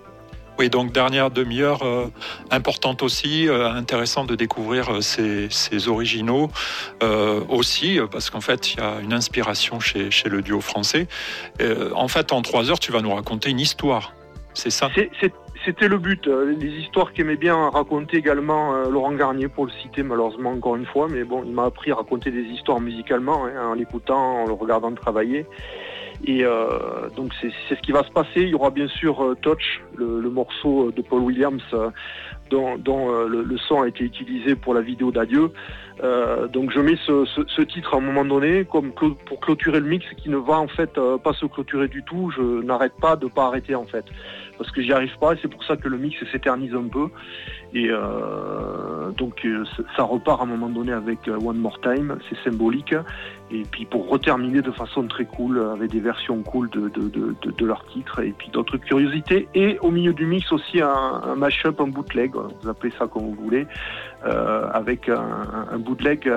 Oui, 0.57 0.69
donc 0.69 0.93
dernière 0.93 1.31
demi-heure 1.31 1.83
euh, 1.83 2.07
importante 2.49 3.03
aussi, 3.03 3.47
euh, 3.47 3.69
intéressant 3.69 4.23
de 4.23 4.35
découvrir 4.35 4.89
euh, 4.89 5.01
ces, 5.01 5.49
ces, 5.49 5.89
originaux 5.89 6.49
aussi, 7.49 7.99
parce 8.11 8.29
qu'en 8.29 8.41
fait, 8.41 8.73
il 8.73 8.79
y 8.79 8.83
a 8.83 8.99
une 9.01 9.13
inspiration 9.13 9.79
chez, 9.79 10.09
chez 10.09 10.29
le 10.29 10.41
duo 10.41 10.61
français. 10.61 11.07
en 11.93 12.07
fait, 12.07 12.31
en 12.31 12.41
trois 12.41 12.69
heures, 12.71 12.79
tu 12.79 12.91
vas 12.91 13.01
nous 13.01 13.13
raconter 13.13 13.49
une 13.49 13.59
histoire, 13.59 14.13
c'est 14.53 14.69
ça? 14.69 14.89
C'était 15.65 15.87
le 15.87 15.97
but. 15.97 16.27
Les 16.27 16.67
histoires 16.67 17.11
qu'aimait 17.13 17.37
bien 17.37 17.69
raconter 17.69 18.17
également 18.17 18.73
Laurent 18.89 19.13
Garnier, 19.13 19.47
pour 19.47 19.65
le 19.65 19.71
citer 19.81 20.03
malheureusement 20.03 20.51
encore 20.51 20.75
une 20.75 20.85
fois, 20.85 21.07
mais 21.09 21.23
bon, 21.23 21.43
il 21.45 21.51
m'a 21.51 21.65
appris 21.65 21.91
à 21.91 21.95
raconter 21.95 22.31
des 22.31 22.43
histoires 22.43 22.79
musicalement, 22.79 23.45
hein, 23.45 23.69
en 23.71 23.73
l'écoutant, 23.73 24.43
en 24.43 24.45
le 24.45 24.53
regardant 24.53 24.93
travailler. 24.93 25.45
Et 26.27 26.43
euh, 26.43 27.09
donc 27.15 27.33
c'est 27.39 27.51
ce 27.69 27.79
qui 27.81 27.91
va 27.91 28.03
se 28.03 28.11
passer. 28.11 28.41
Il 28.41 28.49
y 28.49 28.55
aura 28.55 28.71
bien 28.71 28.87
sûr 28.87 29.23
euh, 29.23 29.35
Touch, 29.35 29.81
le, 29.95 30.21
morceau 30.29 30.91
de 30.91 31.01
Paul 31.03 31.21
Williams 31.21 31.61
euh, 31.73 31.89
dont, 32.49 32.77
le, 33.27 33.57
son 33.67 33.83
a 33.83 33.87
été 33.87 34.03
utilisé 34.03 34.55
pour 34.55 34.73
la 34.73 34.81
vidéo 34.81 35.11
d'adieu. 35.11 35.51
donc 36.51 36.71
je 36.71 36.79
mets 36.79 36.97
ce, 37.05 37.61
titre 37.61 37.93
à 37.93 37.97
un 37.97 38.01
moment 38.01 38.25
donné 38.25 38.65
comme 38.65 38.91
pour 38.91 39.39
clôturer 39.39 39.79
le 39.79 39.87
mix 39.87 40.05
qui 40.17 40.29
ne 40.29 40.37
va 40.37 40.59
en 40.59 40.67
fait 40.67 40.99
pas 41.23 41.33
se 41.33 41.45
clôturer 41.45 41.87
du 41.87 42.03
tout. 42.03 42.31
Je 42.35 42.63
n'arrête 42.63 42.93
pas 42.99 43.15
de 43.15 43.27
pas 43.27 43.45
arrêter 43.47 43.75
en 43.75 43.85
fait 43.85 44.05
parce 44.57 44.71
que 44.71 44.81
j'y 44.81 44.93
arrive 44.93 45.17
pas 45.19 45.33
et 45.33 45.37
c'est 45.41 45.47
pour 45.47 45.63
ça 45.63 45.75
que 45.75 45.87
le 45.87 45.97
mix 45.97 46.15
s'éternise 46.31 46.73
un 46.73 46.87
peu. 46.87 47.07
Et 47.73 47.89
euh, 47.89 49.11
donc 49.17 49.45
euh, 49.45 49.65
ça 49.97 50.03
repart 50.03 50.39
à 50.39 50.43
un 50.43 50.47
moment 50.47 50.69
donné 50.69 50.93
avec 50.93 51.27
euh, 51.27 51.37
One 51.37 51.57
More 51.57 51.79
Time, 51.81 52.17
c'est 52.29 52.49
symbolique. 52.49 52.95
Et 53.51 53.63
puis 53.69 53.85
pour 53.85 54.09
reterminer 54.09 54.61
de 54.61 54.71
façon 54.71 55.07
très 55.07 55.25
cool, 55.25 55.59
avec 55.59 55.91
des 55.91 55.99
versions 55.99 56.41
cool 56.41 56.69
de, 56.69 56.89
de, 56.89 57.09
de, 57.09 57.51
de 57.51 57.65
leur 57.65 57.85
titre 57.87 58.19
et 58.19 58.31
puis 58.31 58.49
d'autres 58.49 58.77
curiosités. 58.77 59.47
Et 59.53 59.77
au 59.79 59.91
milieu 59.91 60.13
du 60.13 60.25
mix 60.25 60.51
aussi 60.51 60.81
un, 60.81 60.89
un 60.89 61.35
mash-up, 61.35 61.79
un 61.79 61.87
bootleg, 61.87 62.33
vous 62.33 62.69
appelez 62.69 62.93
ça 62.97 63.07
comme 63.07 63.23
vous 63.23 63.43
voulez, 63.43 63.67
avec 64.23 65.09
un, 65.09 65.67
un 65.71 65.77
bootleg 65.77 66.31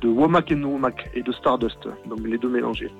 de 0.00 0.08
Womack 0.08 0.52
and 0.52 0.62
Womack 0.62 1.10
et 1.14 1.22
de 1.22 1.32
Stardust, 1.32 1.88
donc 2.06 2.20
les 2.26 2.38
deux 2.38 2.48
mélangés. 2.48 2.90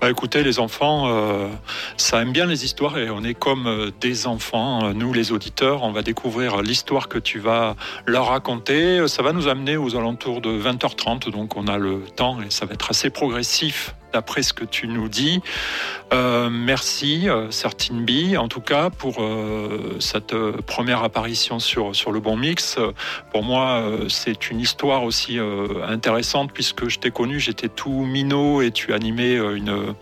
Bah, 0.00 0.08
écoutez, 0.08 0.44
les 0.44 0.60
enfants, 0.60 1.08
euh, 1.08 1.48
ça 1.96 2.22
aime 2.22 2.30
bien 2.30 2.46
les 2.46 2.64
histoires 2.64 2.98
et 2.98 3.10
on 3.10 3.24
est 3.24 3.34
comme 3.34 3.66
euh, 3.66 3.90
des 4.00 4.28
enfants. 4.28 4.84
Euh, 4.84 4.92
nous, 4.92 5.12
les 5.12 5.32
auditeurs, 5.32 5.82
on 5.82 5.90
va 5.90 6.02
découvrir 6.02 6.62
l'histoire 6.62 7.08
que 7.08 7.18
tu 7.18 7.40
vas 7.40 7.74
leur 8.06 8.28
raconter. 8.28 9.08
Ça 9.08 9.24
va 9.24 9.32
nous 9.32 9.48
amener 9.48 9.76
aux 9.76 9.96
alentours 9.96 10.40
de 10.40 10.50
20h30, 10.50 11.32
donc 11.32 11.56
on 11.56 11.66
a 11.66 11.78
le 11.78 12.02
temps 12.14 12.40
et 12.40 12.50
ça 12.50 12.64
va 12.64 12.74
être 12.74 12.90
assez 12.90 13.10
progressif 13.10 13.96
d'après 14.12 14.42
ce 14.42 14.52
que 14.52 14.64
tu 14.64 14.88
nous 14.88 15.08
dis. 15.08 15.40
Euh, 16.12 16.48
merci, 16.50 17.28
euh, 17.28 17.50
Certine 17.50 18.04
B, 18.04 18.36
en 18.36 18.48
tout 18.48 18.60
cas, 18.60 18.90
pour 18.90 19.22
euh, 19.22 19.96
cette 20.00 20.34
première 20.66 21.02
apparition 21.02 21.58
sur, 21.58 21.94
sur 21.94 22.12
le 22.12 22.20
bon 22.20 22.36
mix. 22.36 22.78
Pour 23.32 23.42
moi, 23.42 23.82
c'est 24.08 24.50
une 24.50 24.60
histoire 24.60 25.04
aussi 25.04 25.38
intéressante 25.86 26.52
puisque 26.52 26.88
je 26.88 26.98
t'ai 26.98 27.10
connu, 27.10 27.40
j'étais 27.40 27.68
tout 27.68 28.04
minot 28.04 28.62
et 28.62 28.70
tu 28.70 28.92
animais 28.92 29.34
une, 29.34 29.94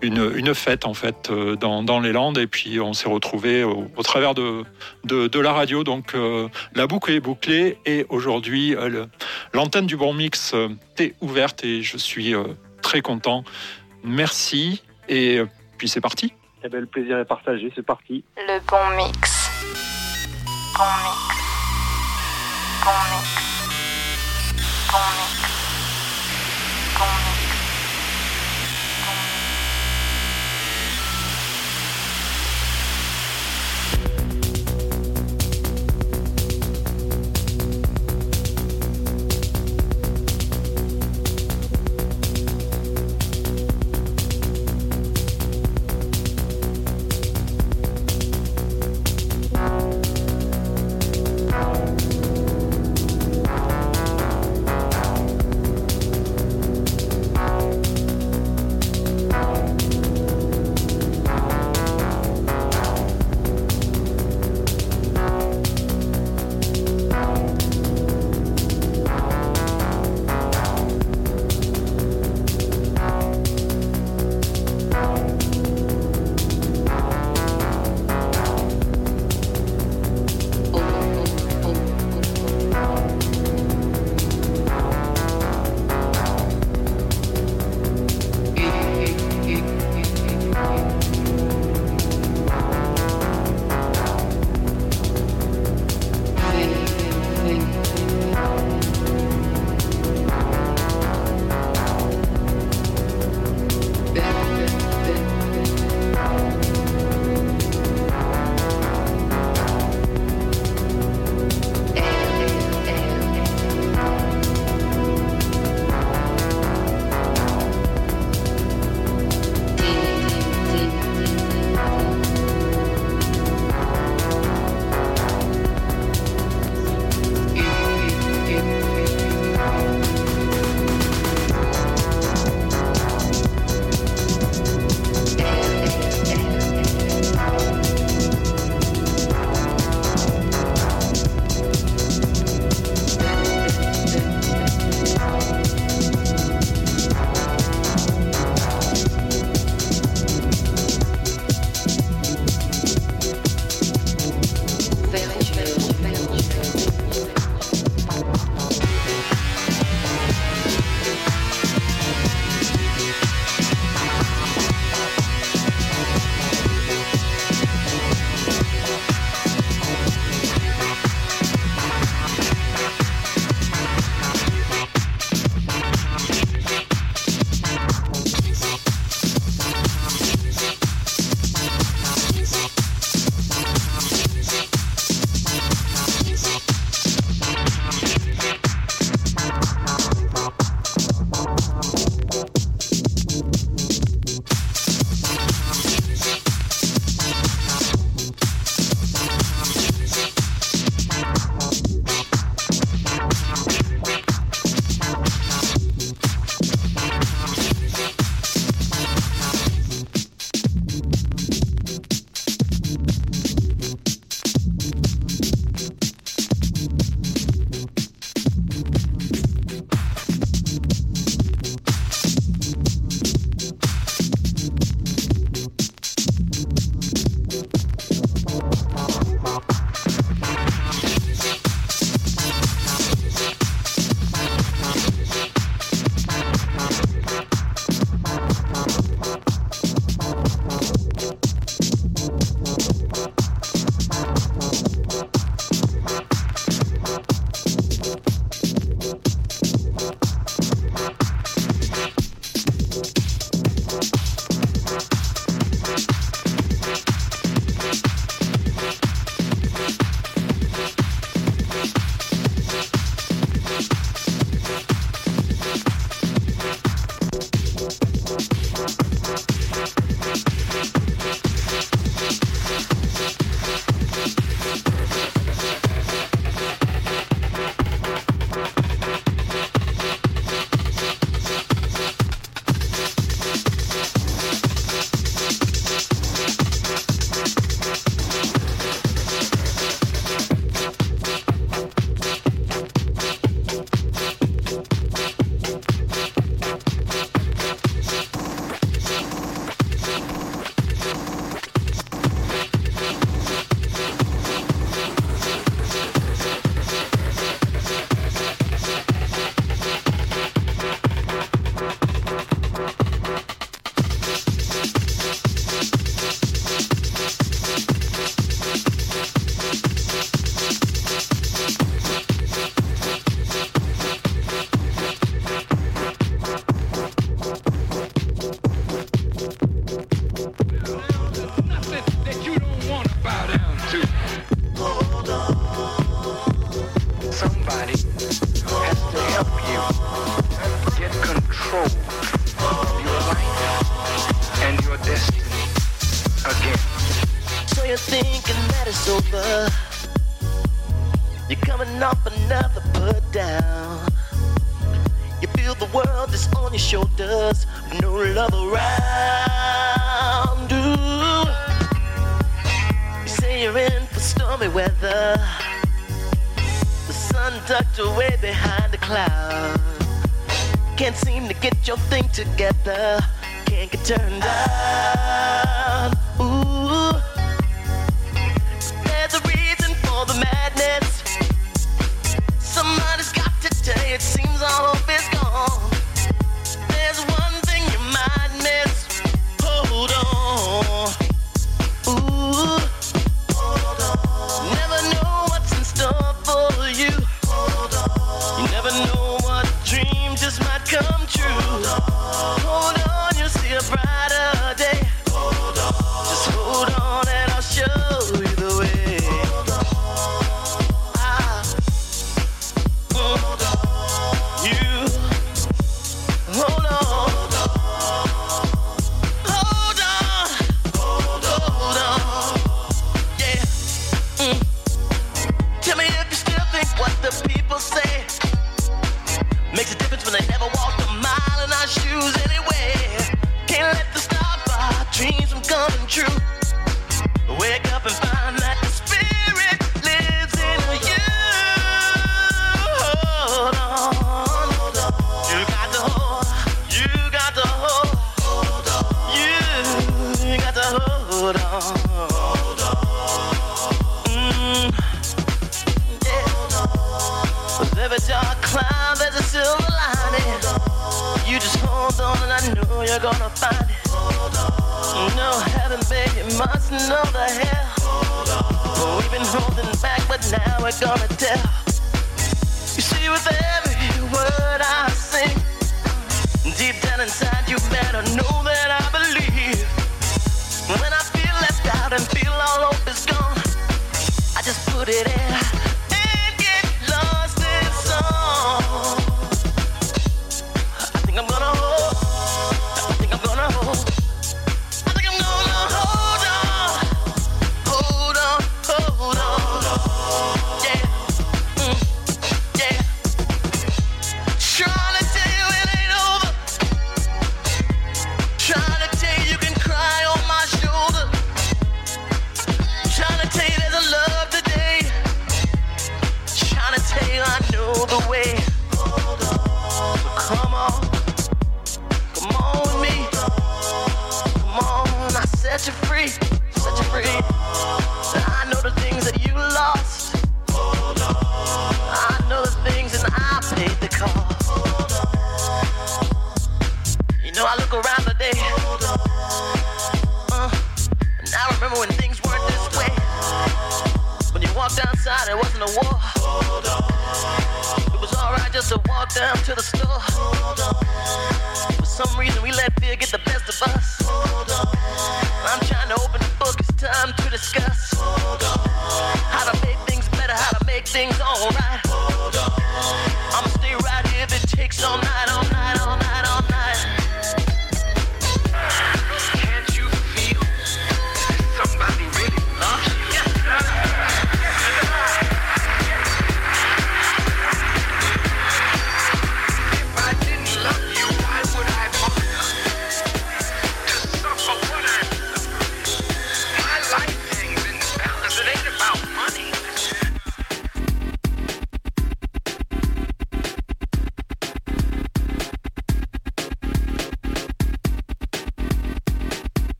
une, 0.00 0.32
une 0.34 0.54
fête 0.54 0.86
en 0.86 0.94
fait 0.94 1.30
dans, 1.60 1.82
dans, 1.82 2.00
les 2.00 2.12
Landes 2.12 2.38
et 2.38 2.46
puis 2.46 2.80
on 2.80 2.92
s'est 2.92 3.08
retrouvés 3.08 3.64
au, 3.64 3.86
travers 4.02 4.34
de, 4.34 4.64
de, 5.04 5.28
de, 5.28 5.40
la 5.40 5.52
radio. 5.52 5.84
Donc 5.84 6.14
la 6.74 6.86
boucle 6.86 7.12
est 7.12 7.20
bouclée 7.20 7.78
et 7.86 8.06
aujourd'hui, 8.08 8.74
l'antenne 9.52 9.86
du 9.86 9.96
bon 9.96 10.14
mix 10.14 10.54
est 10.98 11.14
ouverte 11.20 11.64
et 11.64 11.82
je 11.82 11.96
suis 11.96 12.34
très 12.82 13.00
content 13.00 13.44
Merci 14.04 14.82
et 15.08 15.38
euh, 15.38 15.46
puis 15.78 15.88
c'est 15.88 16.00
parti. 16.00 16.32
Eh 16.64 16.68
ben, 16.68 16.80
le 16.80 16.86
plaisir 16.86 17.18
est 17.18 17.24
partagé, 17.24 17.72
c'est 17.74 17.84
parti. 17.84 18.24
Le 18.36 18.58
bon 18.68 18.96
mix. 18.96 19.50
Bon 20.76 20.84
mix. 21.02 21.32
Bon 22.84 22.90
mix. 23.10 23.32
Bon 24.90 24.98
mix. 24.98 25.61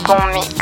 Bon 0.00 0.32
mix. 0.32 0.61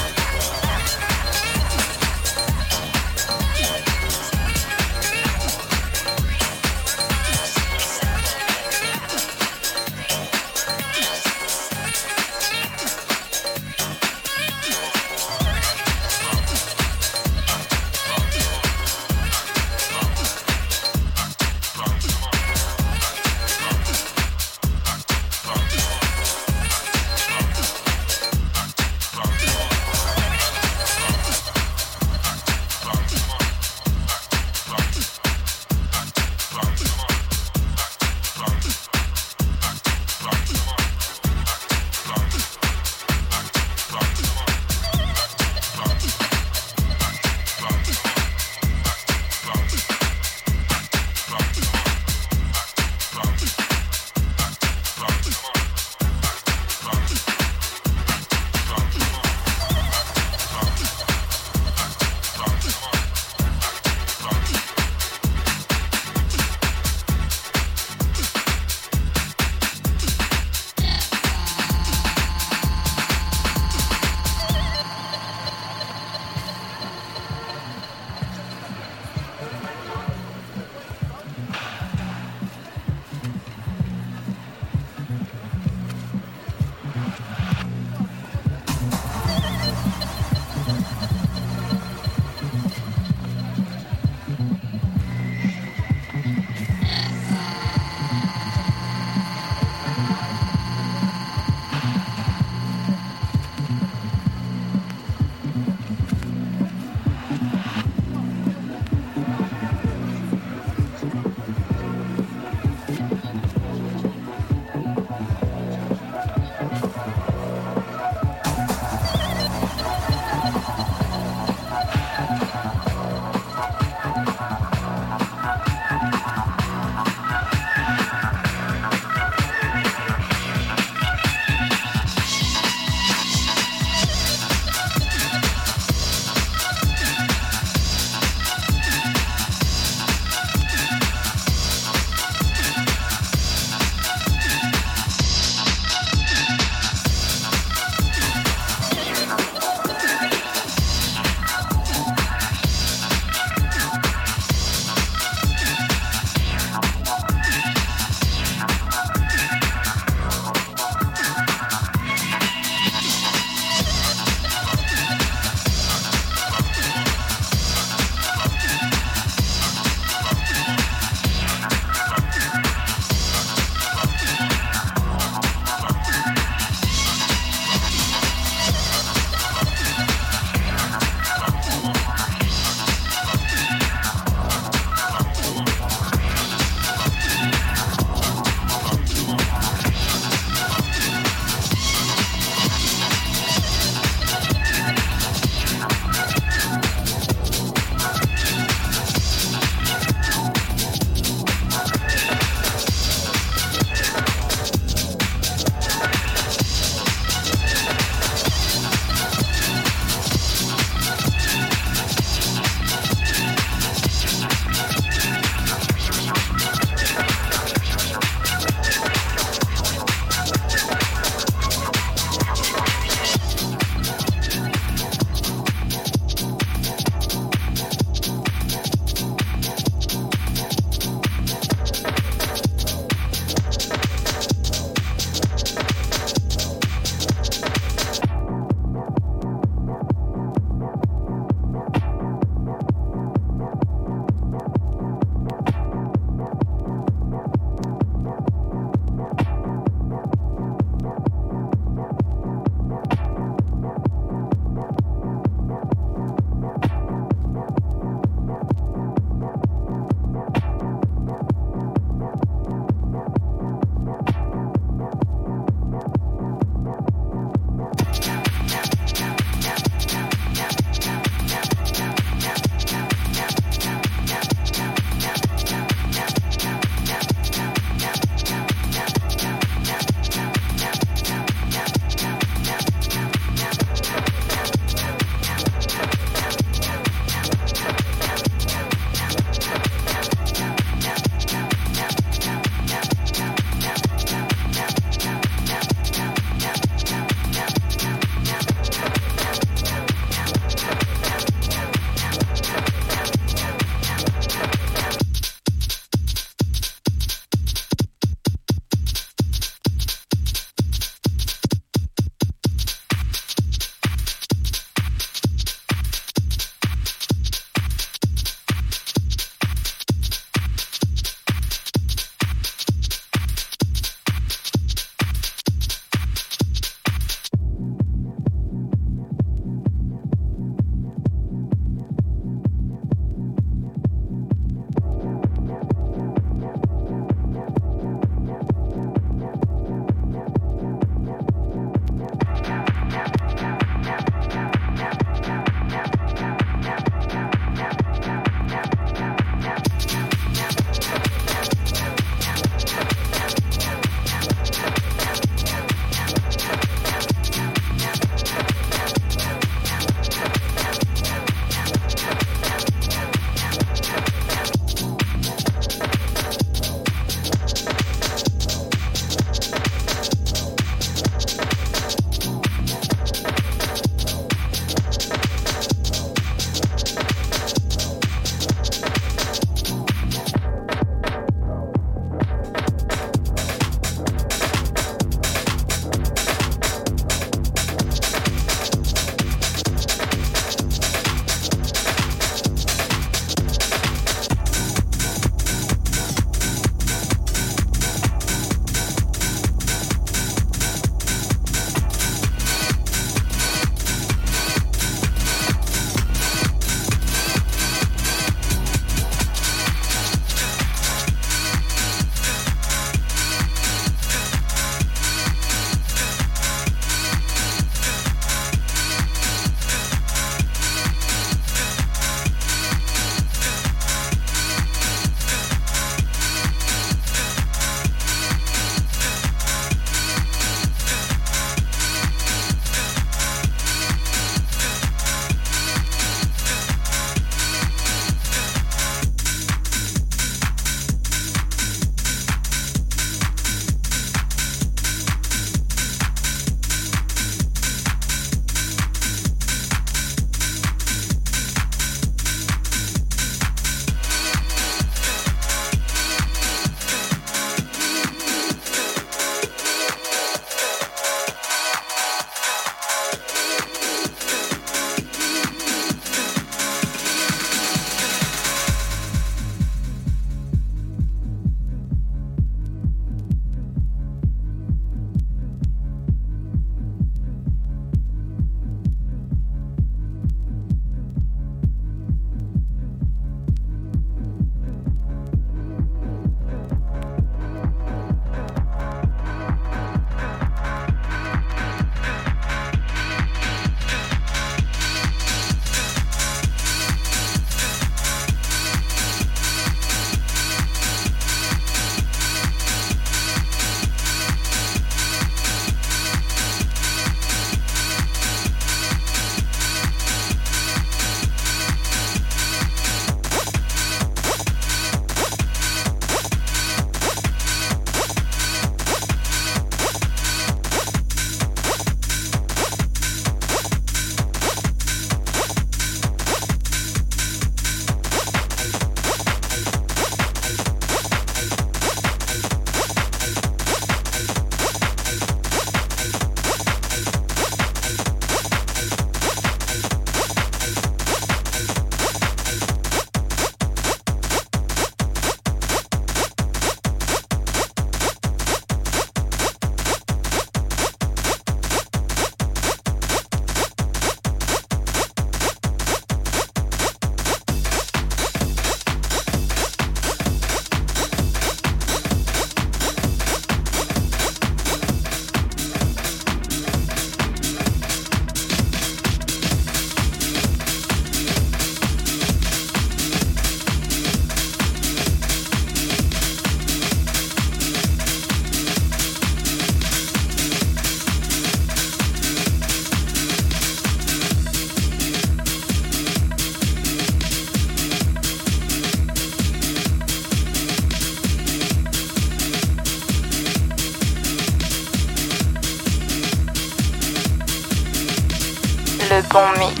Le 599.61 599.79
bon 599.79 600.00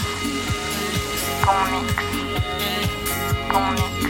Comics. 1.44 1.94
Comics. 3.50 4.05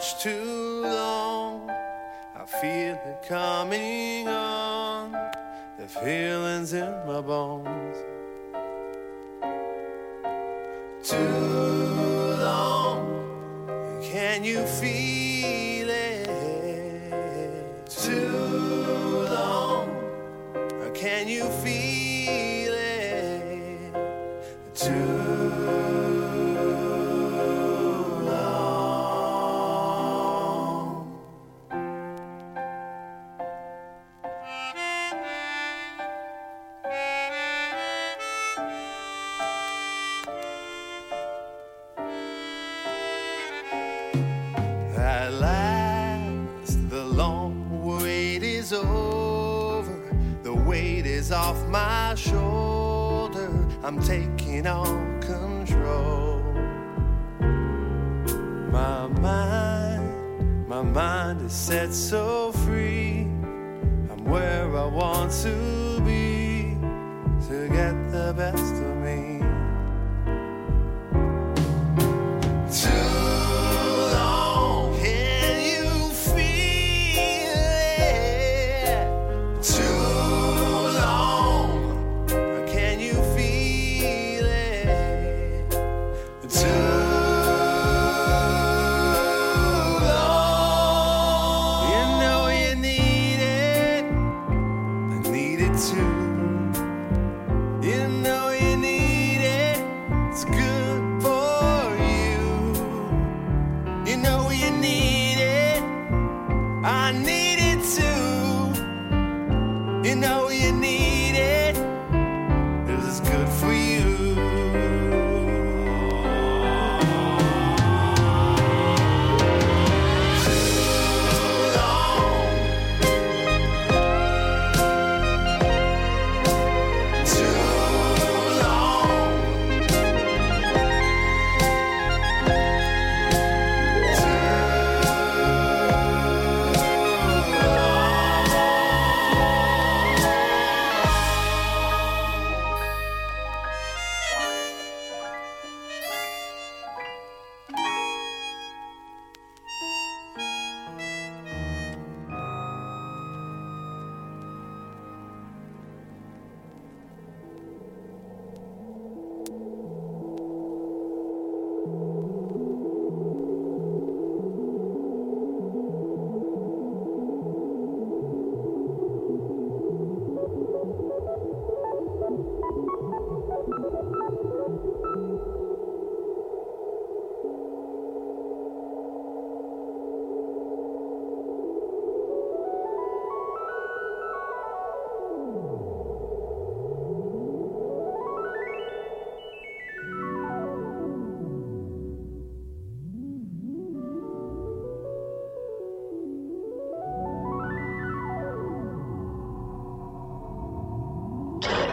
much 0.00 0.18
too 0.22 0.80
long. 0.82 1.68
I 2.34 2.46
feel 2.46 2.94
it 2.94 3.22
coming 3.28 4.26
on, 4.28 5.12
the 5.78 5.86
feeling's 5.86 6.72
in 6.72 6.90
my 7.06 7.20
bones. 7.20 7.98
Too 11.02 12.36
long, 12.48 14.00
can 14.02 14.42
you 14.42 14.64
feel 14.64 15.90
it? 15.90 16.26
Too 17.86 19.26
long, 19.28 19.86
can 20.94 21.28
you 21.28 21.44
feel 21.62 21.79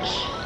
Touch. 0.07 0.36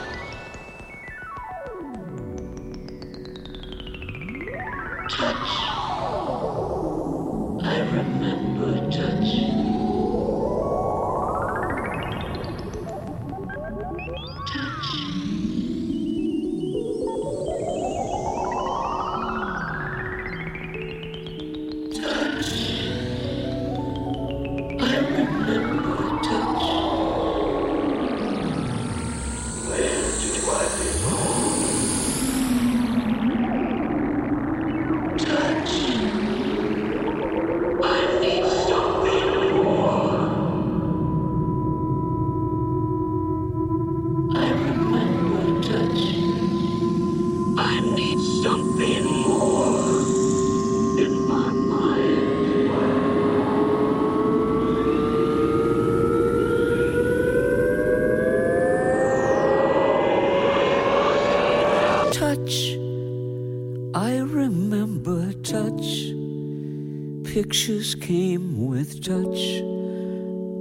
Pictures 67.41 67.95
came 67.95 68.67
with 68.67 69.03
touch. 69.03 69.41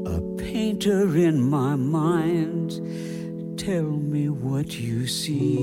A 0.07 0.19
painter 0.39 1.15
in 1.15 1.39
my 1.39 1.77
mind. 1.77 2.71
Tell 3.59 3.85
me 3.85 4.31
what 4.31 4.81
you 4.81 5.07
see. 5.07 5.59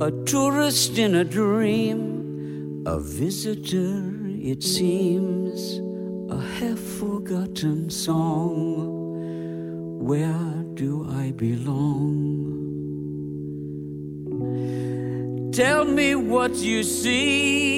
A 0.00 0.10
tourist 0.24 0.96
in 0.96 1.16
a 1.16 1.22
dream. 1.22 2.82
A 2.86 2.98
visitor, 2.98 4.10
it 4.40 4.62
seems. 4.62 5.82
A 6.32 6.40
half 6.40 6.78
forgotten 6.78 7.90
song. 7.90 8.88
Where 9.98 10.64
do 10.72 11.06
I 11.10 11.32
belong? 11.32 12.24
Tell 15.52 15.84
me 15.84 16.14
what 16.14 16.54
you 16.54 16.82
see. 16.82 17.77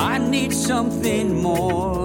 I 0.00 0.18
need 0.18 0.52
something 0.52 1.42
more. 1.42 1.97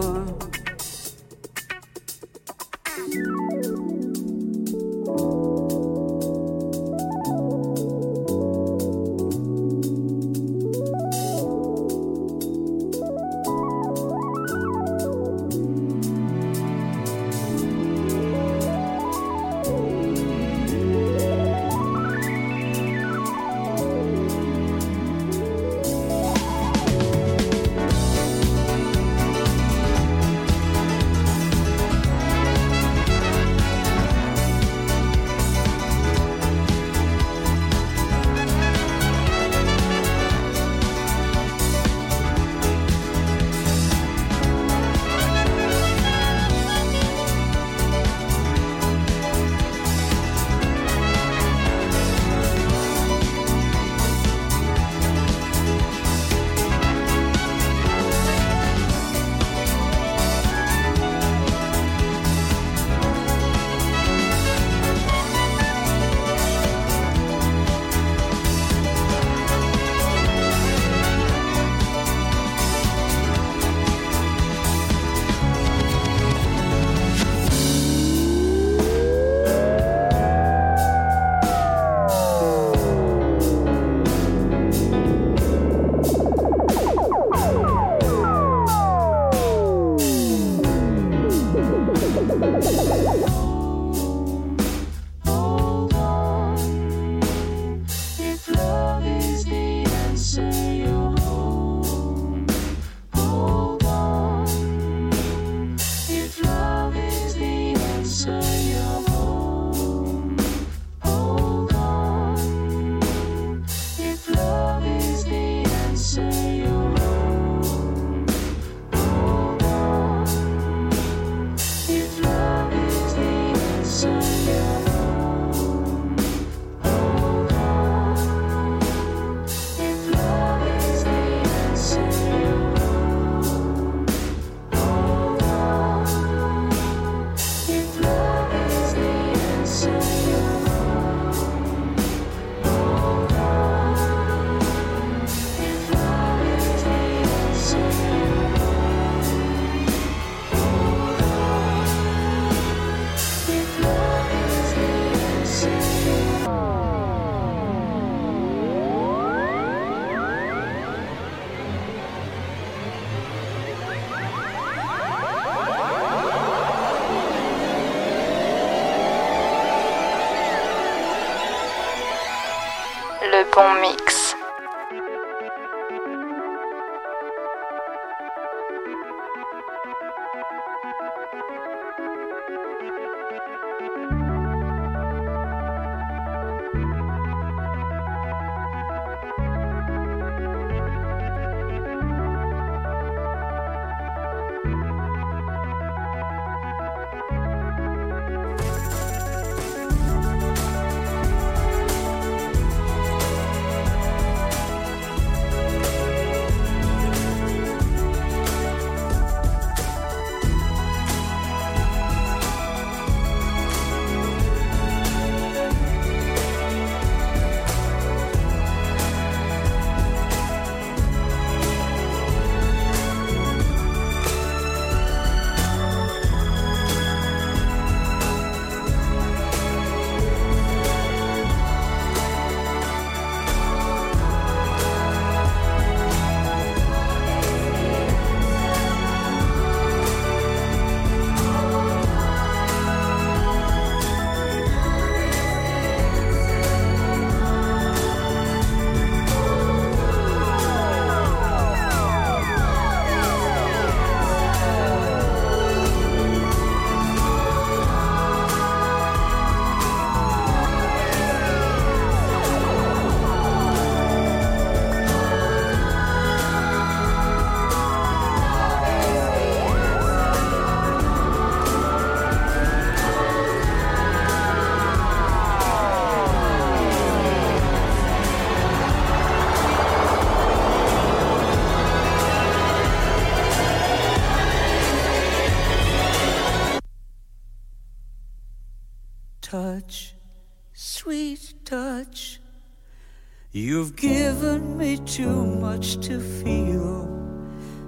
You've 293.55 293.95
given 293.95 294.79
me 294.79 294.97
too 294.97 295.45
much 295.45 295.97
to 296.07 296.19
feel, 296.19 297.07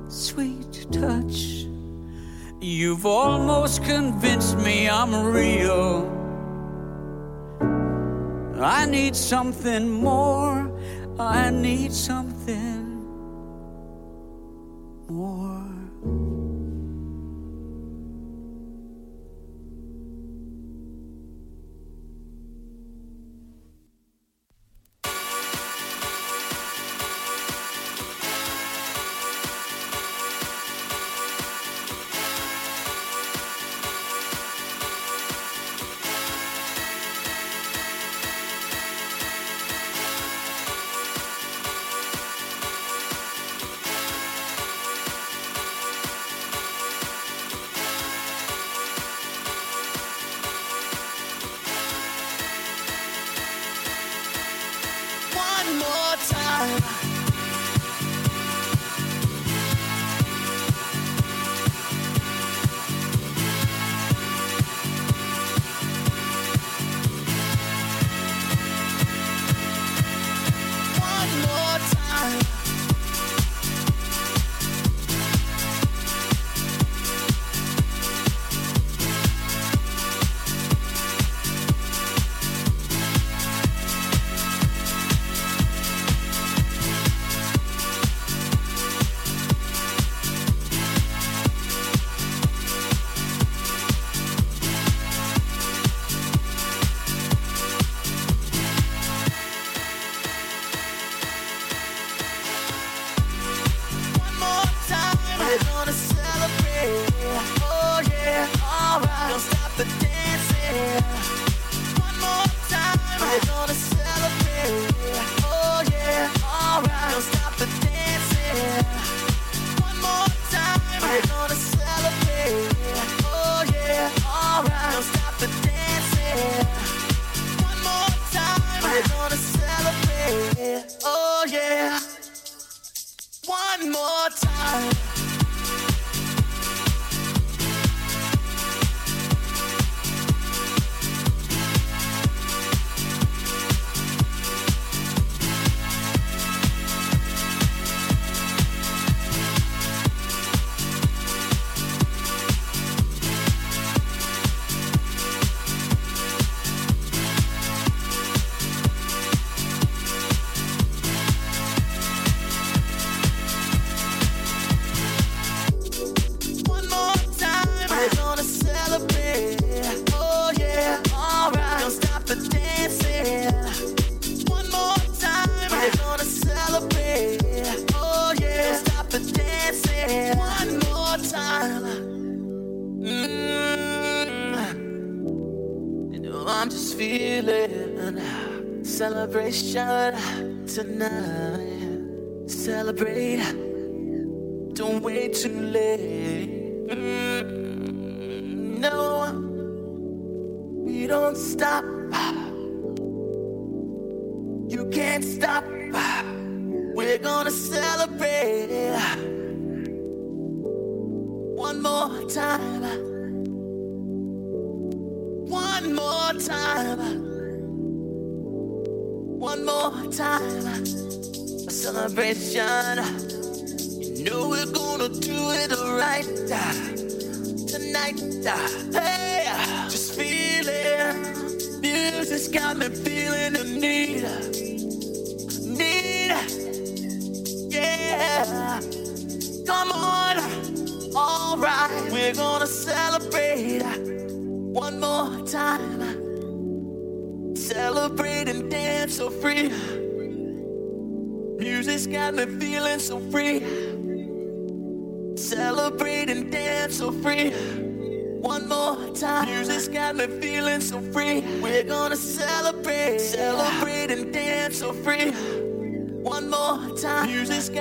sweet 0.10 0.86
touch. 0.92 1.66
You've 2.62 3.08
almost 3.08 3.84
convinced 3.84 4.60
me 4.60 4.88
I'm 4.88 5.26
real. 5.26 6.06
I 8.62 8.86
need 8.86 9.16
something 9.16 9.90
more, 9.90 10.72
I 11.18 11.50
need 11.50 11.92
something. 11.94 12.75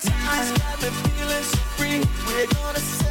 heart. 0.00 0.46
I 0.48 0.80
got 0.80 0.92
me 0.92 1.10
feeling 1.10 1.42
so 1.42 1.58
free. 1.76 2.00
We're 2.26 2.46
gonna. 2.46 3.01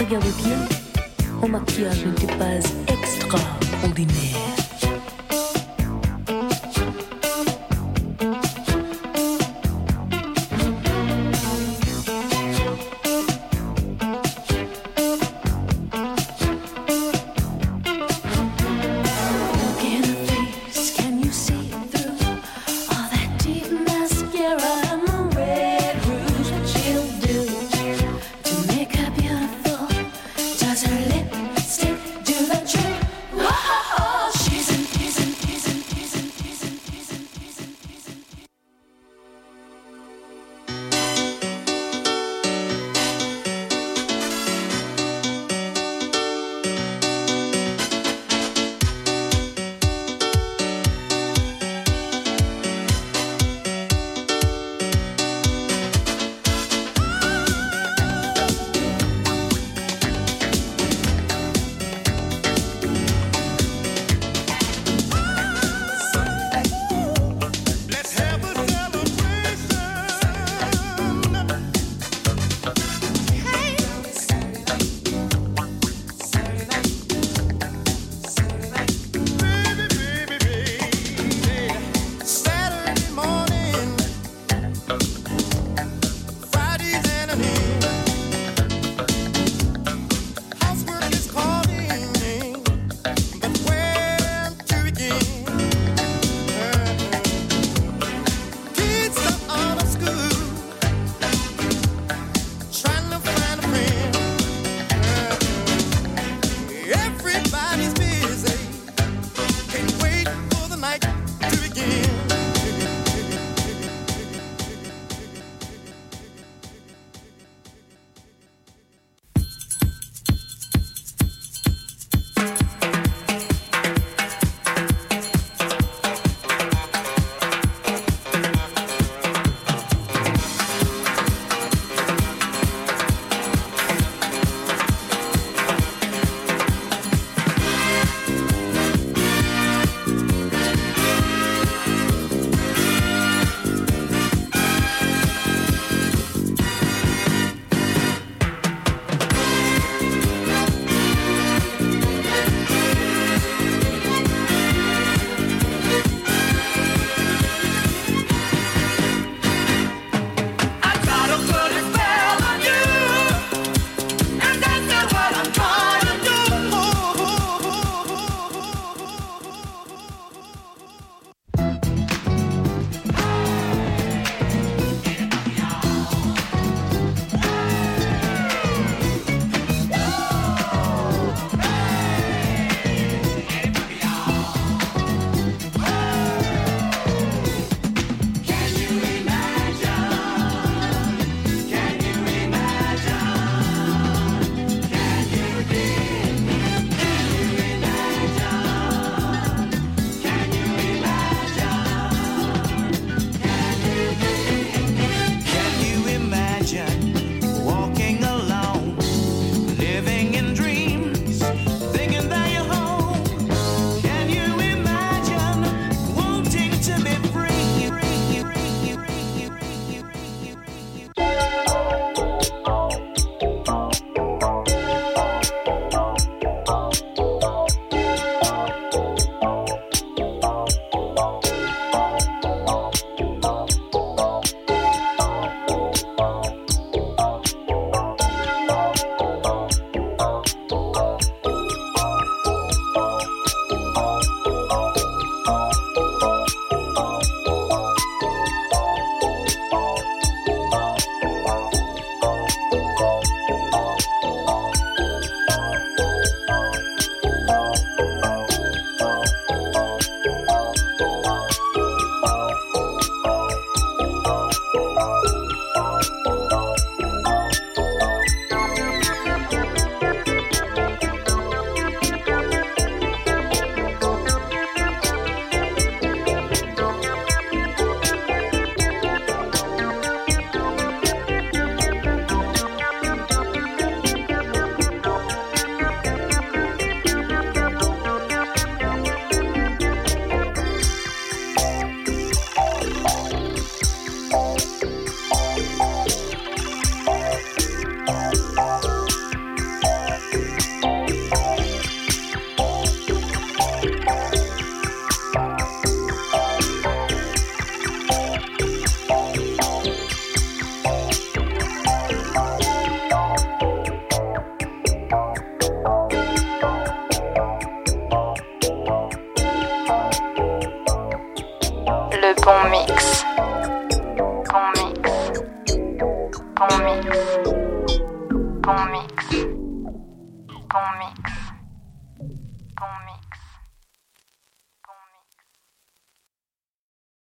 Regarde 0.00 0.24
bien, 0.42 0.56
mon 1.42 1.48
maquillage 1.48 2.06
n'était 2.06 2.34
pas 2.38 2.46